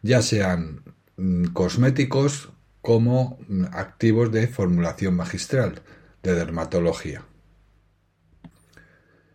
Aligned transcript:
ya 0.00 0.22
sean 0.22 0.84
mm, 1.16 1.46
cosméticos 1.46 2.50
como 2.80 3.40
mm, 3.48 3.64
activos 3.72 4.30
de 4.30 4.46
formulación 4.46 5.16
magistral 5.16 5.82
de 6.22 6.34
dermatología. 6.34 7.24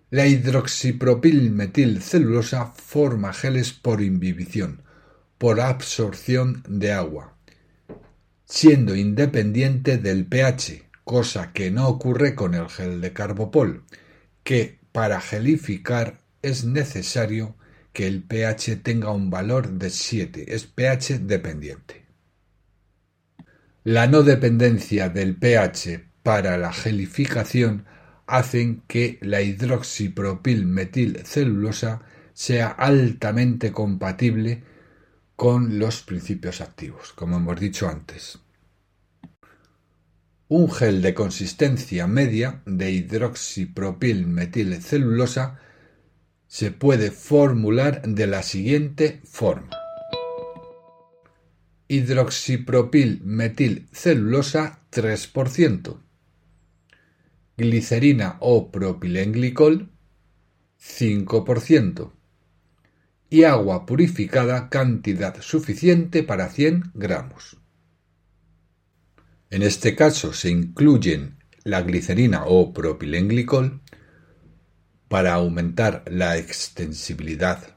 La 0.10 0.26
hidroxipropilmetilcelulosa 0.26 2.68
forma 2.68 3.34
geles 3.34 3.74
por 3.74 4.02
imbibición, 4.02 4.84
por 5.38 5.60
absorción 5.60 6.64
de 6.70 6.94
agua, 6.94 7.36
siendo 8.46 8.96
independiente 8.96 9.98
del 9.98 10.26
pH, 10.26 10.86
cosa 11.04 11.52
que 11.52 11.72
no 11.72 11.90
ocurre 11.90 12.36
con 12.36 12.56
el 12.56 12.70
gel 12.70 13.02
de 13.02 13.12
carbopol, 13.12 13.84
que 14.46 14.80
para 14.94 15.20
gelificar 15.20 16.26
es 16.48 16.66
necesario 16.66 17.56
que 17.94 18.08
el 18.08 18.24
pH 18.24 18.78
tenga 18.84 19.12
un 19.12 19.30
valor 19.30 19.72
de 19.72 19.90
7, 19.90 20.54
es 20.54 20.66
pH 20.66 21.20
dependiente. 21.20 22.06
La 23.84 24.08
no 24.08 24.24
dependencia 24.24 25.10
del 25.10 25.36
pH 25.36 26.06
para 26.22 26.58
la 26.58 26.74
gelificación 26.74 27.86
hacen 28.28 28.84
que 28.88 29.18
la 29.22 29.42
hidroxipropilmetilcelulosa 29.42 32.02
sea 32.34 32.68
altamente 32.68 33.72
compatible 33.72 34.64
con 35.36 35.80
los 35.80 36.04
principios 36.04 36.62
activos, 36.62 37.14
como 37.14 37.38
hemos 37.38 37.60
dicho 37.60 37.88
antes. 37.88 38.38
Un 40.50 40.72
gel 40.72 41.02
de 41.02 41.14
consistencia 41.14 42.08
media 42.08 42.62
de 42.66 42.90
hidroxipropilmetilcelulosa 42.92 45.60
se 46.48 46.72
puede 46.72 47.12
formular 47.12 48.02
de 48.02 48.26
la 48.28 48.44
siguiente 48.44 49.22
forma. 49.24 49.70
Hidroxipropilmetilcelulosa 51.90 54.82
3%, 54.92 55.98
glicerina 57.58 58.38
o 58.40 58.72
propilenglicol 58.72 59.90
5%, 60.80 62.14
y 63.30 63.44
agua 63.44 63.86
purificada 63.86 64.70
cantidad 64.70 65.36
suficiente 65.42 66.24
para 66.24 66.50
100 66.50 66.92
gramos. 66.94 67.58
En 69.50 69.64
este 69.64 69.96
caso 69.96 70.34
se 70.34 70.50
incluyen 70.50 71.38
la 71.64 71.82
glicerina 71.82 72.44
o 72.46 72.74
propilenglicol 72.74 73.82
para 75.08 75.34
aumentar 75.34 76.04
la 76.08 76.38
extensibilidad 76.38 77.76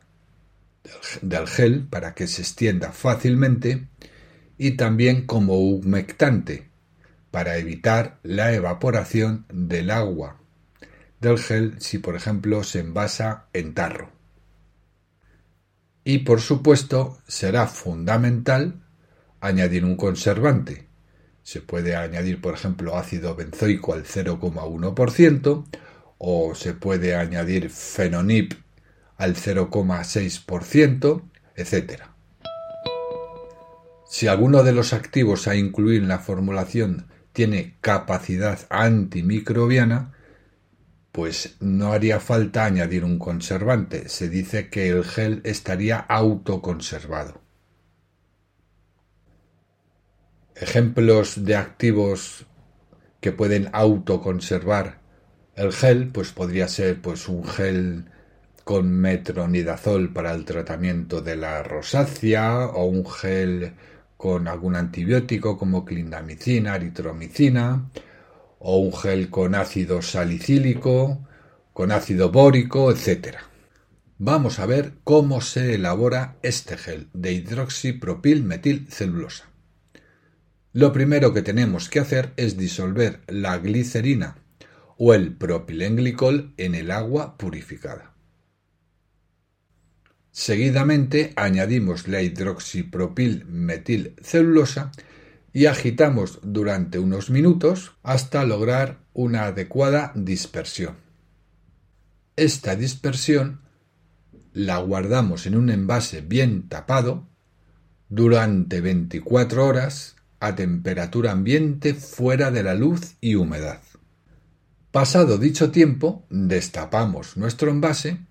del 1.23 1.47
gel 1.47 1.87
para 1.89 2.15
que 2.15 2.27
se 2.27 2.43
extienda 2.43 2.93
fácilmente 2.93 3.89
y 4.59 4.73
también 4.73 5.27
como 5.27 5.59
humectante 5.59 6.69
para 7.31 7.57
evitar 7.59 8.19
la 8.23 8.53
evaporación 8.53 9.47
del 9.49 9.91
agua 9.91 10.41
del 11.21 11.39
gel 11.39 11.75
si 11.79 11.99
por 11.99 12.17
ejemplo 12.17 12.65
se 12.65 12.81
envasa 12.81 13.47
en 13.53 13.75
tarro. 13.75 14.11
Y 16.03 16.19
por 16.19 16.41
supuesto 16.41 17.19
será 17.29 17.67
fundamental 17.67 18.83
añadir 19.41 19.85
un 19.85 19.97
conservante. 19.97 20.89
Se 21.43 21.61
puede 21.61 21.97
añadir, 21.97 22.41
por 22.41 22.55
ejemplo, 22.55 22.97
ácido 22.97 23.35
benzoico 23.35 23.93
al 23.93 24.05
0,1% 24.05 25.65
o 26.23 26.55
se 26.55 26.75
puede 26.75 27.17
añadir 27.17 27.71
fenonip 27.71 28.53
al 29.17 29.37
0,6%, 29.37 31.23
etc. 31.57 32.03
Si 34.07 34.27
alguno 34.27 34.63
de 34.63 34.73
los 34.73 34.93
activos 34.93 35.49
a 35.49 35.57
incluir 35.57 36.03
en 36.03 36.09
la 36.09 36.19
formulación 36.19 37.07
tiene 37.33 37.77
capacidad 37.81 38.59
antimicrobiana, 38.69 40.13
pues 41.11 41.57
no 41.59 41.93
haría 41.93 42.21
falta 42.21 42.67
añadir 42.67 43.03
un 43.03 43.19
conservante. 43.19 44.11
Se 44.11 44.29
dice 44.29 44.69
que 44.69 44.91
el 44.91 45.05
gel 45.05 45.41
estaría 45.45 45.97
autoconservado. 45.97 47.41
Ejemplos 50.55 51.47
de 51.47 51.57
activos 51.57 52.45
que 53.23 53.33
pueden 53.33 53.71
autoconservar 53.73 55.00
el 55.61 55.73
gel, 55.73 56.09
pues 56.09 56.33
podría 56.33 56.67
ser 56.69 57.03
pues 57.03 57.29
un 57.29 57.45
gel 57.45 58.07
con 58.65 58.91
metronidazol 58.91 60.11
para 60.11 60.33
el 60.33 60.47
tratamiento 60.47 61.21
de 61.21 61.37
la 61.37 61.63
rosácea 61.63 62.65
o 62.67 62.87
un 62.87 63.07
gel 63.07 63.75
con 64.17 64.49
algún 64.49 64.75
antibiótico 64.75 65.59
como 65.59 65.85
clindamicina, 65.85 66.77
eritromicina 66.77 67.91
o 68.59 68.79
un 68.79 68.95
gel 68.95 69.29
con 69.29 69.55
ácido 69.55 70.01
salicílico, 70.01 71.29
con 71.75 71.93
ácido 71.93 72.31
bórico, 72.31 72.91
etc. 72.91 73.37
Vamos 74.17 74.61
a 74.61 74.67
ver 74.67 74.95
cómo 75.05 75.43
se 75.43 75.75
elabora 75.75 76.37
este 76.43 76.79
gel 76.79 77.11
de 77.13 77.33
hidroxipropilmetilcelulosa. 77.33 79.51
Lo 80.73 80.95
primero 80.95 81.35
que 81.35 81.43
tenemos 81.43 81.91
que 81.91 82.01
hacer 82.01 82.33
es 82.37 82.57
disolver 82.57 83.21
la 83.27 83.59
glicerina 83.59 84.37
o 85.03 85.15
el 85.15 85.35
propilenglicol 85.35 86.53
en 86.59 86.75
el 86.75 86.91
agua 86.91 87.39
purificada. 87.39 88.13
Seguidamente 90.31 91.33
añadimos 91.37 92.07
la 92.07 92.21
hidroxipropilmetilcelulosa 92.21 94.93
y 95.55 95.65
agitamos 95.65 96.41
durante 96.43 96.99
unos 96.99 97.31
minutos 97.31 97.93
hasta 98.03 98.45
lograr 98.45 98.99
una 99.15 99.47
adecuada 99.47 100.13
dispersión. 100.15 100.97
Esta 102.37 102.77
dispersión 102.77 103.63
la 104.53 104.77
guardamos 104.81 105.47
en 105.47 105.57
un 105.57 105.71
envase 105.71 106.21
bien 106.21 106.69
tapado 106.69 107.27
durante 108.11 108.83
24 108.83 109.67
horas 109.67 110.17
a 110.41 110.57
temperatura 110.57 111.33
ambiente 111.33 111.95
fuera 111.95 112.51
de 112.51 112.63
la 112.63 112.75
luz 112.75 113.17
y 113.23 113.37
humedad. 113.37 113.81
Pasado 114.93 115.39
dicho 115.39 115.71
tiempo, 115.71 116.27
destapamos 116.31 117.37
nuestro 117.37 117.71
envase 117.71 118.27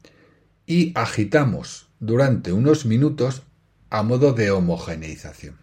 y 0.66 0.92
agitamos 0.94 1.88
durante 2.02 2.51
unos 2.51 2.86
minutos 2.86 3.44
a 3.89 4.04
modo 4.04 4.34
de 4.34 4.51
homogeneización. 4.51 5.57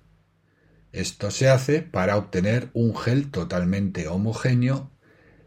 Esto 0.92 1.30
se 1.30 1.50
hace 1.50 1.82
para 1.82 2.16
obtener 2.16 2.70
un 2.72 2.96
gel 2.96 3.30
totalmente 3.30 4.08
homogéneo, 4.08 4.90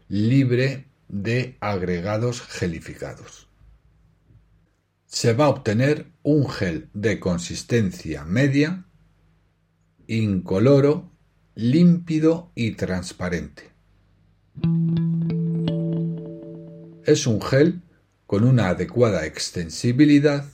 libre 0.06 0.86
de 1.08 1.56
agregados 1.58 2.42
gelificados. 2.42 3.48
Se 5.06 5.32
va 5.32 5.46
a 5.46 5.48
obtener 5.48 6.12
un 6.22 6.48
gel 6.48 6.88
de 6.94 7.18
consistencia 7.18 8.24
media, 8.24 8.84
incoloro, 10.06 11.10
límpido 11.56 12.52
y 12.54 12.72
transparente. 12.72 13.70
Es 17.04 17.26
un 17.26 17.40
gel 17.40 17.82
con 18.26 18.44
una 18.44 18.68
adecuada 18.68 19.26
extensibilidad, 19.26 20.46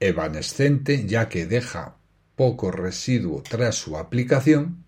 evanescente 0.00 1.06
ya 1.06 1.28
que 1.28 1.46
deja 1.46 1.96
poco 2.36 2.70
residuo 2.70 3.42
tras 3.42 3.76
su 3.76 3.96
aplicación 3.96 4.84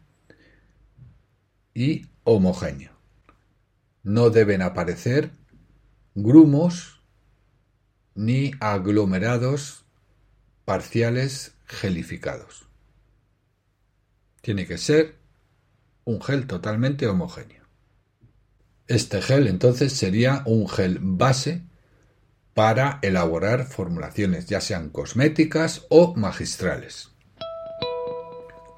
y 1.75 2.07
homogéneo. 2.25 2.93
No 4.03 4.31
deben 4.31 4.63
aparecer 4.63 5.31
grumos 6.15 7.03
ni 8.15 8.53
aglomerados 8.61 9.85
parciales 10.65 11.55
gelificados. 11.67 12.67
Tiene 14.41 14.67
que 14.67 14.79
ser 14.79 15.17
un 16.05 16.23
gel 16.23 16.47
totalmente 16.47 17.07
homogéneo. 17.07 17.66
Este 18.89 19.21
gel 19.21 19.49
entonces 19.49 19.93
sería 19.93 20.43
un 20.47 20.67
gel 20.69 20.99
base 21.01 21.65
para 22.55 23.01
elaborar 23.03 23.67
formulaciones 23.67 24.47
ya 24.47 24.61
sean 24.61 24.91
cosméticas 24.91 25.87
o 25.91 26.15
magistrales. 26.15 27.11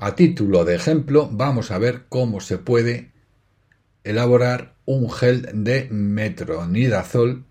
A 0.00 0.14
título 0.14 0.64
de 0.64 0.76
ejemplo, 0.76 1.28
vamos 1.30 1.70
a 1.70 1.76
ver 1.78 2.06
cómo 2.08 2.40
se 2.40 2.56
puede 2.58 3.12
elaborar 4.02 4.76
un 4.86 5.10
gel 5.10 5.50
de 5.52 5.88
metronidazol 5.90 7.44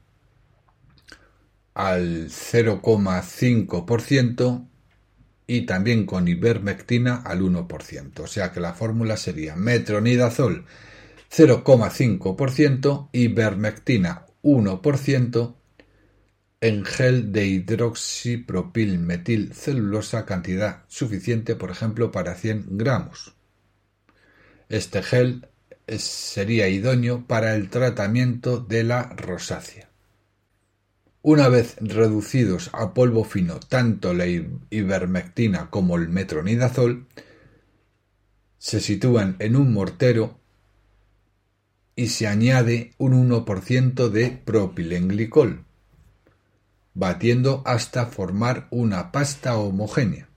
al 1.75 2.29
0,5% 2.29 4.67
y 5.45 5.67
también 5.67 6.07
con 6.07 6.27
ivermectina 6.27 7.17
al 7.17 7.41
1%. 7.41 8.19
O 8.19 8.27
sea 8.27 8.51
que 8.51 8.59
la 8.59 8.73
fórmula 8.73 9.15
sería 9.15 9.55
metronidazol 9.55 10.65
0,5%, 11.31 13.09
ivermectina 13.11 14.25
1% 14.43 15.55
en 16.59 16.85
gel 16.85 17.31
de 17.31 17.45
hidroxipropilmetilcelulosa 17.45 20.25
cantidad 20.25 20.83
suficiente, 20.87 21.55
por 21.55 21.69
ejemplo, 21.69 22.11
para 22.11 22.33
100 22.35 22.77
gramos. 22.77 23.35
Este 24.69 25.03
gel 25.03 25.47
sería 25.97 26.67
idóneo 26.67 27.25
para 27.27 27.55
el 27.55 27.69
tratamiento 27.69 28.59
de 28.59 28.83
la 28.83 29.03
rosácea. 29.15 29.89
Una 31.21 31.49
vez 31.49 31.75
reducidos 31.79 32.69
a 32.73 32.93
polvo 32.93 33.23
fino 33.23 33.59
tanto 33.59 34.13
la 34.13 34.25
ivermectina 34.27 35.69
como 35.69 35.97
el 35.97 36.09
metronidazol, 36.09 37.07
se 38.57 38.79
sitúan 38.79 39.35
en 39.39 39.55
un 39.55 39.73
mortero 39.73 40.39
y 41.97 42.07
se 42.07 42.27
añade 42.27 42.93
un 42.99 43.29
1% 43.29 44.09
de 44.09 44.29
propilenglicol, 44.29 45.65
batiendo 46.93 47.63
hasta 47.65 48.05
formar 48.05 48.67
una 48.69 49.11
pasta 49.11 49.57
homogénea. 49.57 50.29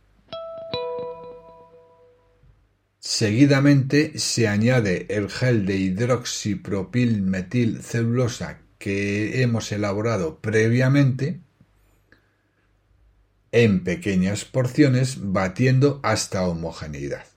Seguidamente 2.99 4.19
se 4.19 4.49
añade 4.49 5.07
el 5.11 5.31
gel 5.31 5.67
de 5.67 5.77
hidroxipropilmetilcelulosa 5.77 8.63
que 8.79 9.43
hemos 9.43 9.71
elaborado 9.71 10.41
previamente 10.41 11.41
en 13.53 13.85
pequeñas 13.85 14.47
porciones 14.47 15.19
batiendo 15.21 16.01
hasta 16.03 16.47
homogeneidad. 16.47 17.30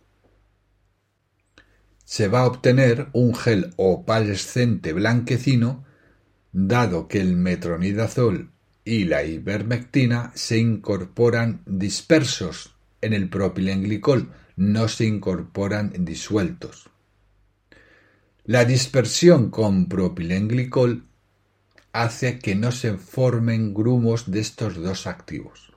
Se 2.06 2.28
va 2.28 2.42
a 2.42 2.48
obtener 2.48 3.08
un 3.14 3.34
gel 3.34 3.74
opalescente 3.78 4.94
blanquecino 4.94 5.84
dado 6.52 7.08
que 7.08 7.20
el 7.20 7.36
metronidazol 7.36 8.52
y 8.86 9.06
la 9.06 9.24
ivermectina 9.24 10.32
se 10.36 10.58
incorporan 10.58 11.62
dispersos 11.66 12.76
en 13.02 13.14
el 13.14 13.30
propilenglicol, 13.30 14.32
no 14.56 14.88
se 14.88 15.06
incorporan 15.06 15.94
disueltos. 16.06 16.90
La 18.46 18.66
dispersión 18.66 19.50
con 19.50 19.88
propilenglicol 19.88 21.06
hace 21.94 22.40
que 22.40 22.56
no 22.56 22.72
se 22.72 22.98
formen 22.98 23.74
grumos 23.74 24.30
de 24.30 24.42
estos 24.42 24.76
dos 24.76 25.08
activos. 25.08 25.72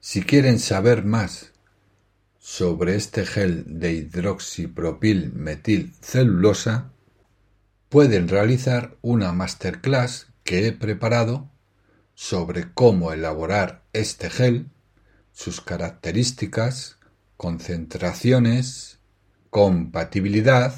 Si 0.00 0.22
quieren 0.22 0.58
saber 0.58 1.04
más 1.04 1.52
sobre 2.38 2.94
este 2.94 3.26
gel 3.26 3.64
de 3.66 3.92
hidroxipropil 3.92 5.32
celulosa, 6.00 6.92
pueden 7.88 8.28
realizar 8.28 8.96
una 9.02 9.32
masterclass 9.32 10.28
que 10.44 10.66
he 10.66 10.72
preparado 10.72 11.50
sobre 12.14 12.72
cómo 12.72 13.12
elaborar 13.12 13.84
este 13.92 14.30
gel, 14.30 14.70
sus 15.32 15.60
características, 15.60 16.98
concentraciones, 17.36 18.98
compatibilidad, 19.50 20.74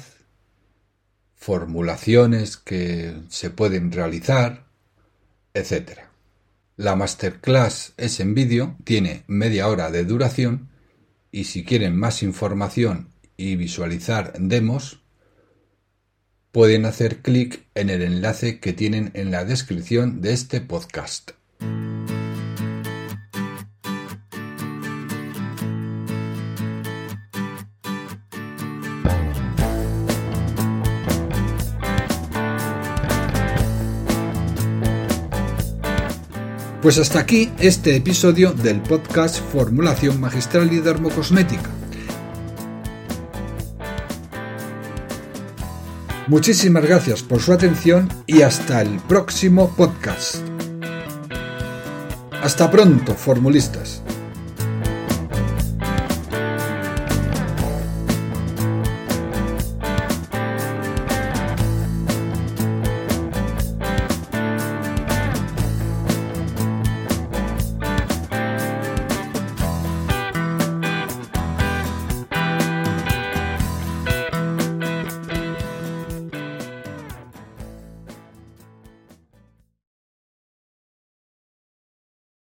formulaciones 1.35 2.57
que 2.57 3.21
se 3.29 3.49
pueden 3.49 3.91
realizar, 3.91 4.67
etc. 5.53 6.01
La 6.77 6.95
masterclass 6.95 7.93
es 7.97 8.19
en 8.19 8.33
vídeo, 8.35 8.75
tiene 8.83 9.23
media 9.27 9.67
hora 9.67 9.91
de 9.91 10.05
duración 10.05 10.70
y 11.31 11.45
si 11.45 11.63
quieren 11.63 11.95
más 11.95 12.23
información 12.23 13.09
y 13.37 13.55
visualizar 13.55 14.33
demos, 14.39 15.01
pueden 16.51 16.85
hacer 16.85 17.21
clic 17.21 17.65
en 17.75 17.89
el 17.89 18.01
enlace 18.01 18.59
que 18.59 18.73
tienen 18.73 19.11
en 19.13 19.31
la 19.31 19.45
descripción 19.45 20.21
de 20.21 20.33
este 20.33 20.61
podcast. 20.61 21.31
Pues 36.81 36.97
hasta 36.97 37.19
aquí 37.19 37.51
este 37.59 37.95
episodio 37.95 38.53
del 38.53 38.81
podcast 38.81 39.39
Formulación 39.51 40.19
Magistral 40.19 40.73
y 40.73 40.79
Dermocosmética. 40.79 41.69
Muchísimas 46.25 46.83
gracias 46.83 47.21
por 47.21 47.39
su 47.39 47.53
atención 47.53 48.09
y 48.25 48.41
hasta 48.41 48.81
el 48.81 48.99
próximo 49.01 49.75
podcast. 49.75 50.37
Hasta 52.41 52.71
pronto, 52.71 53.13
formulistas. 53.13 54.01